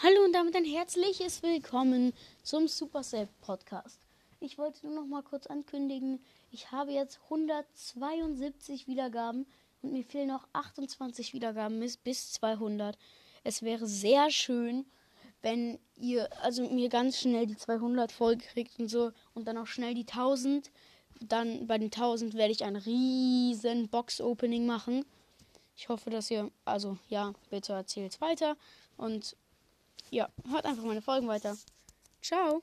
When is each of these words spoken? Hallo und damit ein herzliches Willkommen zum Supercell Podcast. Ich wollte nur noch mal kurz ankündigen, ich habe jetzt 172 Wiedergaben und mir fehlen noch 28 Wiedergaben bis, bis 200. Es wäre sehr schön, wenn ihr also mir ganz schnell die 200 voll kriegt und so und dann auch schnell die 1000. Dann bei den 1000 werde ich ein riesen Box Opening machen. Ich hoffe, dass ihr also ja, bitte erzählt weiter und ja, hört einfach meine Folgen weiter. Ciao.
Hallo 0.00 0.24
und 0.24 0.32
damit 0.32 0.54
ein 0.54 0.64
herzliches 0.64 1.42
Willkommen 1.42 2.12
zum 2.44 2.68
Supercell 2.68 3.28
Podcast. 3.40 3.98
Ich 4.38 4.56
wollte 4.56 4.86
nur 4.86 4.94
noch 4.94 5.06
mal 5.08 5.24
kurz 5.24 5.48
ankündigen, 5.48 6.20
ich 6.52 6.70
habe 6.70 6.92
jetzt 6.92 7.18
172 7.24 8.86
Wiedergaben 8.86 9.44
und 9.82 9.92
mir 9.92 10.04
fehlen 10.04 10.28
noch 10.28 10.46
28 10.52 11.34
Wiedergaben 11.34 11.80
bis, 11.80 11.96
bis 11.96 12.32
200. 12.34 12.96
Es 13.42 13.62
wäre 13.62 13.88
sehr 13.88 14.30
schön, 14.30 14.86
wenn 15.42 15.80
ihr 15.96 16.28
also 16.44 16.62
mir 16.70 16.90
ganz 16.90 17.18
schnell 17.18 17.48
die 17.48 17.56
200 17.56 18.12
voll 18.12 18.36
kriegt 18.36 18.78
und 18.78 18.86
so 18.86 19.10
und 19.34 19.48
dann 19.48 19.58
auch 19.58 19.66
schnell 19.66 19.94
die 19.94 20.06
1000. 20.06 20.70
Dann 21.22 21.66
bei 21.66 21.76
den 21.76 21.86
1000 21.86 22.34
werde 22.34 22.52
ich 22.52 22.62
ein 22.62 22.76
riesen 22.76 23.88
Box 23.88 24.20
Opening 24.20 24.64
machen. 24.64 25.04
Ich 25.76 25.88
hoffe, 25.88 26.10
dass 26.10 26.30
ihr 26.30 26.52
also 26.64 26.98
ja, 27.08 27.32
bitte 27.50 27.72
erzählt 27.72 28.20
weiter 28.20 28.56
und 28.96 29.36
ja, 30.10 30.28
hört 30.50 30.64
einfach 30.64 30.84
meine 30.84 31.02
Folgen 31.02 31.28
weiter. 31.28 31.56
Ciao. 32.22 32.62